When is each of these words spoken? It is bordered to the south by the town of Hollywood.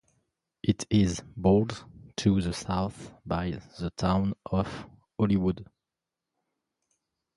It 0.63 0.87
is 0.89 1.21
bordered 1.37 1.77
to 2.17 2.41
the 2.41 2.53
south 2.53 3.11
by 3.23 3.59
the 3.77 3.91
town 3.91 4.33
of 4.47 4.87
Hollywood. 5.19 5.67